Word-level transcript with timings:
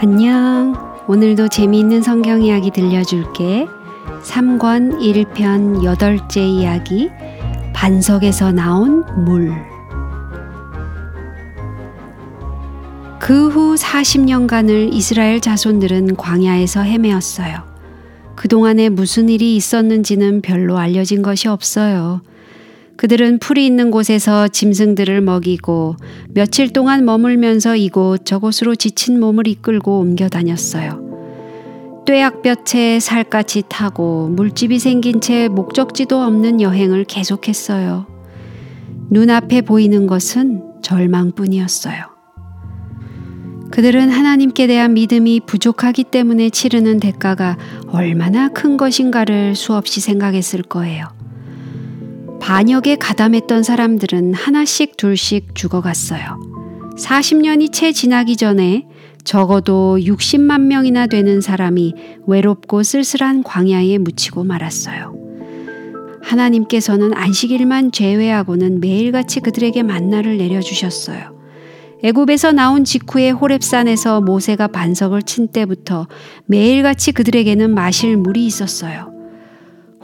안녕. 0.00 0.76
오늘도 1.08 1.48
재미있는 1.48 2.02
성경 2.02 2.40
이야기 2.40 2.70
들려줄게. 2.70 3.66
3권 4.22 5.00
1편 5.00 5.82
8째 5.82 6.36
이야기. 6.38 7.10
반석에서 7.74 8.52
나온 8.52 9.04
물. 9.24 9.52
그 13.18 13.48
후 13.48 13.74
40년간을 13.74 14.92
이스라엘 14.92 15.40
자손들은 15.40 16.14
광야에서 16.14 16.82
헤매었어요. 16.82 17.64
그동안에 18.36 18.90
무슨 18.90 19.28
일이 19.28 19.56
있었는지는 19.56 20.42
별로 20.42 20.78
알려진 20.78 21.22
것이 21.22 21.48
없어요. 21.48 22.20
그들은 22.98 23.38
풀이 23.38 23.64
있는 23.64 23.92
곳에서 23.92 24.48
짐승들을 24.48 25.20
먹이고 25.20 25.94
며칠 26.30 26.72
동안 26.72 27.04
머물면서 27.04 27.76
이곳 27.76 28.26
저곳으로 28.26 28.74
지친 28.74 29.20
몸을 29.20 29.46
이끌고 29.46 30.00
옮겨 30.00 30.28
다녔어요. 30.28 31.06
뙤약볕에 32.04 32.98
살갗이 32.98 33.62
타고 33.68 34.28
물집이 34.30 34.80
생긴 34.80 35.20
채 35.20 35.46
목적지도 35.46 36.20
없는 36.20 36.60
여행을 36.60 37.04
계속했어요. 37.04 38.06
눈앞에 39.10 39.60
보이는 39.60 40.08
것은 40.08 40.64
절망뿐이었어요. 40.82 42.02
그들은 43.70 44.10
하나님께 44.10 44.66
대한 44.66 44.94
믿음이 44.94 45.42
부족하기 45.46 46.02
때문에 46.02 46.50
치르는 46.50 46.98
대가가 46.98 47.56
얼마나 47.86 48.48
큰 48.48 48.76
것인가를 48.76 49.54
수없이 49.54 50.00
생각했을 50.00 50.62
거예요. 50.62 51.17
반역에 52.40 52.96
가담했던 52.96 53.62
사람들은 53.62 54.34
하나씩 54.34 54.96
둘씩 54.96 55.54
죽어갔어요. 55.54 56.38
40년이 56.96 57.72
채 57.72 57.92
지나기 57.92 58.36
전에 58.36 58.86
적어도 59.24 59.98
60만 60.00 60.62
명이나 60.62 61.06
되는 61.06 61.40
사람이 61.40 61.94
외롭고 62.26 62.82
쓸쓸한 62.82 63.42
광야에 63.42 63.98
묻히고 63.98 64.44
말았어요. 64.44 65.14
하나님께서는 66.22 67.14
안식일만 67.14 67.92
제외하고는 67.92 68.80
매일같이 68.80 69.40
그들에게 69.40 69.82
만나를 69.82 70.38
내려주셨어요. 70.38 71.36
애굽에서 72.02 72.52
나온 72.52 72.84
직후에 72.84 73.30
호렙산에서 73.30 74.20
모세가 74.20 74.68
반석을 74.68 75.22
친 75.22 75.48
때부터 75.48 76.06
매일같이 76.46 77.12
그들에게는 77.12 77.74
마실 77.74 78.16
물이 78.16 78.46
있었어요. 78.46 79.17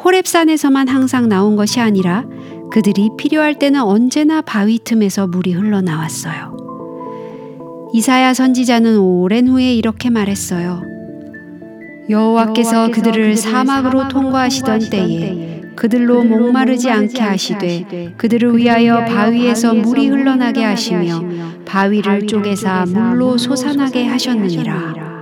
호랩산에서만 0.05 0.89
항상 0.89 1.31
나온 1.31 1.57
것이 1.57 1.81
아니라 1.81 2.25
그들이 2.71 3.09
필요할 3.17 3.59
때는 3.59 3.81
언제나 3.81 4.43
바위 4.43 4.79
틈에서 4.79 5.27
물이 5.27 5.53
흘러나왔어요. 5.55 6.55
이사야 7.95 8.35
선지자는 8.35 8.99
오랜 8.99 9.49
후에 9.49 9.75
이렇게 9.75 10.11
말했어요. 10.11 10.83
여호와께서 12.11 12.91
그들을 12.91 13.37
사막으로 13.37 14.09
통과하시던 14.09 14.91
때에 14.91 15.63
그들로 15.75 16.23
목마르지 16.23 16.91
않게 16.91 17.23
하시되 17.23 18.15
그들을 18.19 18.59
위하여 18.59 19.07
바위에서 19.07 19.73
물이 19.73 20.09
흘러나게 20.09 20.63
하시며 20.65 21.23
바위를 21.65 22.27
쪼개사 22.27 22.85
물로 22.89 23.39
솟아나게 23.39 24.07
하셨느니라. 24.07 25.14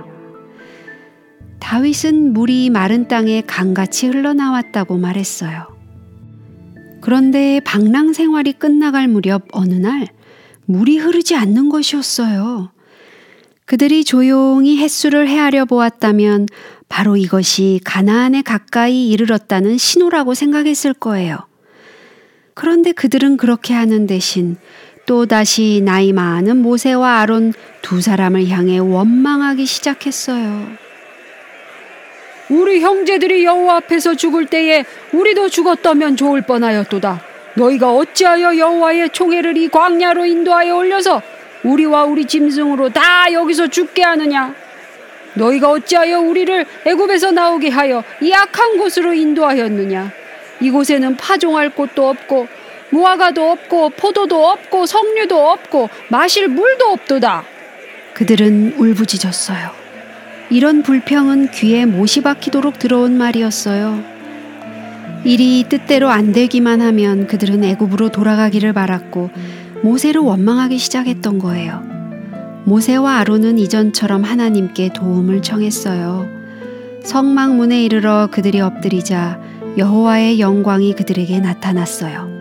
다윗은 1.63 2.33
물이 2.33 2.69
마른 2.69 3.07
땅에 3.07 3.41
강같이 3.41 4.07
흘러나왔다고 4.07 4.97
말했어요. 4.97 5.73
그런데 6.99 7.61
방랑 7.61 8.11
생활이 8.11 8.51
끝나갈 8.51 9.07
무렵 9.07 9.43
어느 9.53 9.73
날 9.73 10.09
물이 10.65 10.97
흐르지 10.97 11.35
않는 11.35 11.69
것이었어요. 11.69 12.71
그들이 13.65 14.03
조용히 14.03 14.77
햇수를 14.77 15.29
헤아려 15.29 15.63
보았다면 15.63 16.47
바로 16.89 17.15
이것이 17.15 17.79
가나안에 17.85 18.41
가까이 18.41 19.09
이르렀다는 19.09 19.77
신호라고 19.77 20.33
생각했을 20.33 20.93
거예요. 20.93 21.37
그런데 22.55 22.91
그들은 22.91 23.37
그렇게 23.37 23.73
하는 23.73 24.05
대신 24.05 24.57
또다시 25.05 25.81
나이 25.83 26.11
많은 26.11 26.57
모세와 26.57 27.21
아론 27.21 27.53
두 27.81 28.01
사람을 28.01 28.49
향해 28.49 28.79
원망하기 28.79 29.65
시작했어요. 29.65 30.82
우리 32.49 32.81
형제들이 32.81 33.45
여호와 33.45 33.77
앞에서 33.77 34.15
죽을 34.15 34.45
때에 34.45 34.85
우리도 35.11 35.49
죽었다면 35.49 36.15
좋을 36.17 36.41
뻔하였도다. 36.41 37.21
너희가 37.55 37.93
어찌하여 37.93 38.57
여호와의 38.57 39.09
총애를 39.11 39.57
이 39.57 39.67
광야로 39.69 40.25
인도하여 40.25 40.75
올려서 40.75 41.21
우리와 41.63 42.03
우리 42.05 42.25
짐승으로 42.25 42.89
다 42.89 43.31
여기서 43.31 43.67
죽게 43.67 44.03
하느냐? 44.03 44.53
너희가 45.35 45.69
어찌하여 45.69 46.19
우리를 46.19 46.65
애굽에서 46.85 47.31
나오게 47.31 47.69
하여 47.69 48.03
이 48.21 48.33
악한 48.33 48.77
곳으로 48.77 49.13
인도하였느냐? 49.13 50.11
이곳에는 50.59 51.15
파종할 51.17 51.69
곳도 51.69 52.09
없고 52.09 52.47
무화과도 52.89 53.51
없고 53.51 53.89
포도도 53.91 54.47
없고 54.47 54.85
석류도 54.85 55.49
없고 55.49 55.89
마실 56.09 56.47
물도 56.47 56.85
없도다. 56.85 57.43
그들은 58.13 58.75
울부짖었어요. 58.77 59.82
이런 60.49 60.83
불평은 60.83 61.51
귀에 61.51 61.85
못이 61.85 62.21
박히도록 62.21 62.79
들어온 62.79 63.17
말이었어요. 63.17 64.03
일이 65.25 65.65
뜻대로 65.69 66.09
안 66.09 66.33
되기만 66.33 66.81
하면 66.81 67.27
그들은 67.27 67.63
애굽으로 67.63 68.09
돌아가기를 68.09 68.73
바랐고 68.73 69.29
모세를 69.81 70.21
원망하기 70.21 70.77
시작했던 70.77 71.39
거예요. 71.39 71.81
모세와 72.65 73.17
아론은 73.19 73.57
이전처럼 73.57 74.23
하나님께 74.23 74.91
도움을 74.93 75.41
청했어요. 75.41 76.27
성막문에 77.03 77.83
이르러 77.83 78.27
그들이 78.31 78.61
엎드리자 78.61 79.39
여호와의 79.77 80.39
영광이 80.39 80.93
그들에게 80.93 81.39
나타났어요. 81.39 82.31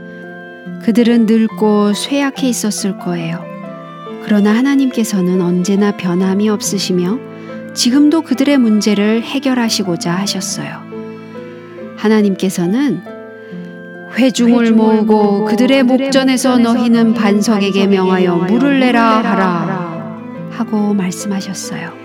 그들은 0.82 1.26
늙고 1.26 1.94
쇠약해 1.94 2.48
있었을 2.48 2.98
거예요. 2.98 3.44
그러나 4.24 4.54
하나님께서는 4.54 5.40
언제나 5.40 5.96
변함이 5.96 6.48
없으시며 6.48 7.31
지금도 7.74 8.22
그들의 8.22 8.58
문제를 8.58 9.22
해결하시고자 9.22 10.12
하셨어요. 10.12 10.82
하나님께서는 11.96 13.02
회중을 14.16 14.72
모으고 14.72 15.46
그들의 15.46 15.84
목전에서 15.84 16.58
너희는 16.58 17.14
반석에게 17.14 17.86
명하여 17.86 18.36
물을 18.36 18.80
내라 18.80 19.18
하라 19.18 20.50
하고 20.50 20.92
말씀하셨어요. 20.92 22.02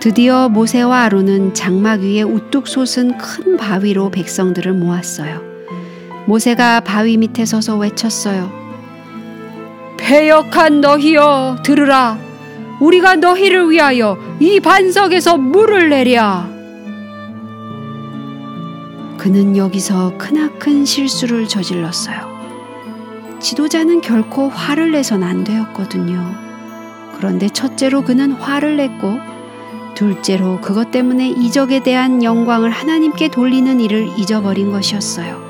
드디어 0.00 0.48
모세와 0.48 1.02
아론은 1.02 1.54
장막 1.54 2.00
위에 2.00 2.22
우뚝 2.22 2.68
솟은 2.68 3.18
큰 3.18 3.56
바위로 3.56 4.10
백성들을 4.10 4.72
모았어요. 4.72 5.42
모세가 6.26 6.80
바위 6.80 7.16
밑에 7.16 7.44
서서 7.44 7.76
외쳤어요. 7.76 8.50
패역한 9.98 10.80
너희여 10.80 11.58
들으라. 11.64 12.27
우리가 12.80 13.16
너희를 13.16 13.70
위하여 13.70 14.16
이 14.38 14.60
반석에서 14.60 15.36
물을 15.36 15.88
내랴. 15.90 16.48
그는 19.16 19.56
여기서 19.56 20.16
크나큰 20.16 20.84
실수를 20.84 21.48
저질렀어요. 21.48 22.38
지도자는 23.40 24.00
결코 24.00 24.48
화를 24.48 24.92
내선 24.92 25.22
안 25.22 25.44
되었거든요. 25.44 26.34
그런데 27.16 27.48
첫째로 27.48 28.02
그는 28.02 28.32
화를 28.32 28.76
냈고, 28.76 29.18
둘째로 29.94 30.60
그것 30.60 30.92
때문에 30.92 31.28
이적에 31.28 31.82
대한 31.82 32.22
영광을 32.22 32.70
하나님께 32.70 33.28
돌리는 33.28 33.80
일을 33.80 34.08
잊어버린 34.16 34.70
것이었어요. 34.70 35.42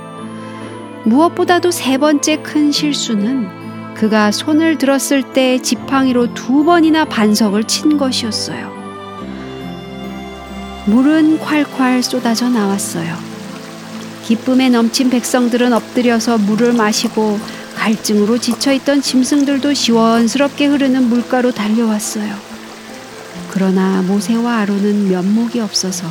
무엇보다도 1.05 1.71
세 1.71 1.99
번째 1.99 2.39
큰 2.39 2.73
실수는 2.73 3.58
그가 3.99 4.31
손을 4.31 4.79
들었을 4.79 5.33
때 5.33 5.59
지팡이로 5.59 6.33
두 6.33 6.63
번이나 6.63 7.05
반석을 7.05 7.65
친 7.65 7.99
것이었어요. 7.99 8.73
물은 10.87 11.41
콸콸 11.41 12.03
쏟아져 12.03 12.49
나왔어요. 12.49 13.17
기쁨에 14.25 14.69
넘친 14.69 15.11
백성들은 15.11 15.73
엎드려서 15.73 16.39
물을 16.39 16.73
마시고 16.75 17.41
갈증으로 17.75 18.39
지쳐있던 18.39 19.03
짐승들도 19.03 19.75
시원스럽게 19.75 20.67
흐르는 20.67 21.09
물가로 21.09 21.51
달려왔어요. 21.51 22.37
그러나 23.51 24.03
모세와 24.03 24.59
아론은 24.59 25.11
면목이 25.11 25.59
없어서 25.59 26.07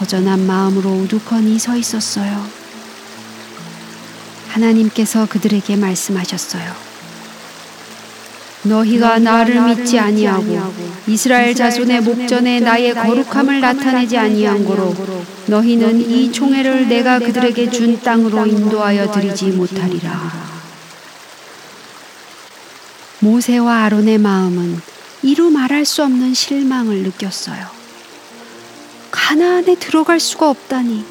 허전한 0.00 0.46
마음으로 0.46 0.90
우두커니 0.90 1.58
서 1.58 1.76
있었어요. 1.76 2.46
하나님께서 4.48 5.26
그들에게 5.26 5.76
말씀하셨어요. 5.76 6.85
너희가 8.68 9.18
나를 9.18 9.62
믿지 9.62 9.98
아니하고 9.98 10.72
이스라엘 11.06 11.54
자손의 11.54 12.00
목전에 12.02 12.60
나의 12.60 12.94
거룩함을 12.94 13.60
나타내지 13.60 14.16
아니한 14.18 14.64
고로 14.64 14.94
너희는 15.46 16.00
이 16.00 16.32
총회를 16.32 16.88
내가 16.88 17.18
그들에게 17.18 17.70
준 17.70 18.00
땅으로 18.00 18.46
인도하여 18.46 19.10
드리지 19.12 19.46
못하리라. 19.52 20.46
모세와 23.20 23.84
아론의 23.84 24.18
마음은 24.18 24.80
이루 25.22 25.50
말할 25.50 25.84
수 25.84 26.02
없는 26.02 26.34
실망을 26.34 26.98
느꼈어요. 26.98 27.66
가나안에 29.10 29.76
들어갈 29.76 30.20
수가 30.20 30.50
없다니. 30.50 31.04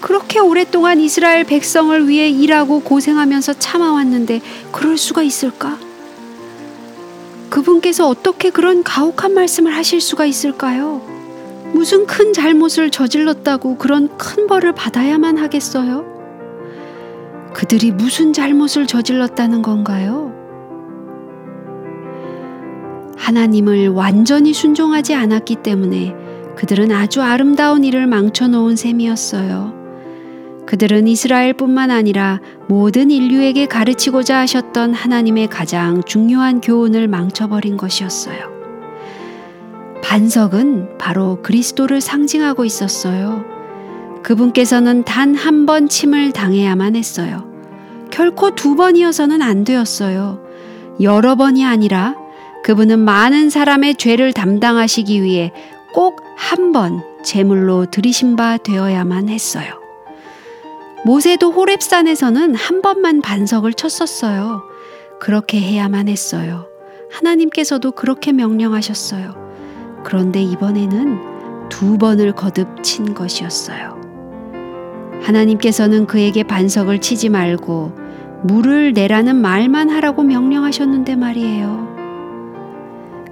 그렇게 0.00 0.38
오랫동안 0.38 1.00
이스라엘 1.00 1.44
백성을 1.44 2.08
위해 2.08 2.28
일하고 2.28 2.80
고생하면서 2.80 3.58
참아왔는데 3.58 4.40
그럴 4.70 4.98
수가 4.98 5.22
있을까? 5.22 5.78
그분께서 7.54 8.08
어떻게 8.08 8.50
그런 8.50 8.82
가혹한 8.82 9.32
말씀을 9.32 9.76
하실 9.76 10.00
수가 10.00 10.26
있을까요? 10.26 11.00
무슨 11.72 12.04
큰 12.04 12.32
잘못을 12.32 12.90
저질렀다고 12.90 13.76
그런 13.76 14.08
큰 14.18 14.48
벌을 14.48 14.72
받아야만 14.72 15.38
하겠어요? 15.38 16.04
그들이 17.54 17.92
무슨 17.92 18.32
잘못을 18.32 18.88
저질렀다는 18.88 19.62
건가요? 19.62 20.34
하나님을 23.16 23.90
완전히 23.90 24.52
순종하지 24.52 25.14
않았기 25.14 25.54
때문에 25.62 26.12
그들은 26.56 26.90
아주 26.90 27.22
아름다운 27.22 27.84
일을 27.84 28.08
망쳐놓은 28.08 28.74
셈이었어요. 28.74 29.83
그들은 30.66 31.06
이스라엘뿐만 31.08 31.90
아니라 31.90 32.40
모든 32.68 33.10
인류에게 33.10 33.66
가르치고자 33.66 34.38
하셨던 34.40 34.94
하나님의 34.94 35.48
가장 35.48 36.02
중요한 36.04 36.60
교훈을 36.60 37.06
망쳐버린 37.08 37.76
것이었어요. 37.76 38.52
반석은 40.02 40.98
바로 40.98 41.40
그리스도를 41.42 42.00
상징하고 42.00 42.64
있었어요. 42.64 43.44
그분께서는 44.22 45.04
단 45.04 45.34
한 45.34 45.66
번 45.66 45.88
침을 45.88 46.32
당해야만 46.32 46.96
했어요. 46.96 47.44
결코 48.10 48.54
두 48.54 48.74
번이어서는 48.76 49.42
안 49.42 49.64
되었어요. 49.64 50.40
여러 51.00 51.34
번이 51.34 51.64
아니라 51.64 52.14
그분은 52.64 53.00
많은 53.00 53.50
사람의 53.50 53.96
죄를 53.96 54.32
담당하시기 54.32 55.22
위해 55.22 55.52
꼭 55.92 56.16
한 56.36 56.72
번 56.72 57.02
제물로 57.22 57.86
들이신 57.86 58.36
바 58.36 58.56
되어야만 58.56 59.28
했어요. 59.28 59.83
모세도 61.04 61.52
호랩산에서는 61.52 62.54
한 62.56 62.80
번만 62.80 63.20
반석을 63.20 63.74
쳤었어요. 63.74 64.62
그렇게 65.20 65.60
해야만 65.60 66.08
했어요. 66.08 66.66
하나님께서도 67.12 67.92
그렇게 67.92 68.32
명령하셨어요. 68.32 69.34
그런데 70.02 70.42
이번에는 70.42 71.68
두 71.68 71.98
번을 71.98 72.32
거듭 72.32 72.82
친 72.82 73.14
것이었어요. 73.14 74.00
하나님께서는 75.22 76.06
그에게 76.06 76.42
반석을 76.42 77.00
치지 77.00 77.28
말고 77.28 77.92
물을 78.42 78.92
내라는 78.92 79.36
말만 79.36 79.90
하라고 79.90 80.22
명령하셨는데 80.22 81.16
말이에요. 81.16 81.94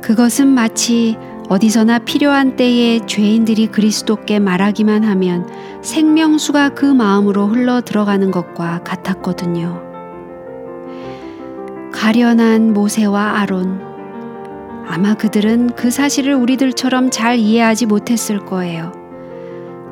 그것은 0.02 0.48
마치 0.48 1.16
어디서나 1.48 1.98
필요한 2.00 2.56
때에 2.56 3.04
죄인들이 3.06 3.66
그리스도께 3.66 4.38
말하기만 4.38 5.04
하면 5.04 5.46
생명수가 5.82 6.70
그 6.70 6.86
마음으로 6.86 7.46
흘러 7.46 7.80
들어가는 7.80 8.30
것과 8.30 8.82
같았거든요. 8.84 9.82
가련한 11.92 12.72
모세와 12.72 13.38
아론. 13.38 13.80
아마 14.86 15.14
그들은 15.14 15.70
그 15.76 15.90
사실을 15.90 16.34
우리들처럼 16.34 17.10
잘 17.10 17.38
이해하지 17.38 17.86
못했을 17.86 18.44
거예요. 18.44 18.92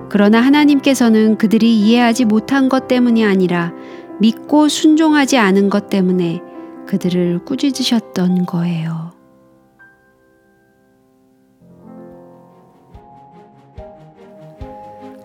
그러나 0.08 0.40
하나님께서는 0.40 1.38
그들이 1.38 1.78
이해하지 1.78 2.24
못한 2.24 2.68
것 2.68 2.88
때문이 2.88 3.24
아니라 3.24 3.72
믿고 4.18 4.68
순종하지 4.68 5.38
않은 5.38 5.70
것 5.70 5.88
때문에 5.88 6.42
그들을 6.86 7.44
꾸짖으셨던 7.44 8.46
거예요. 8.46 9.19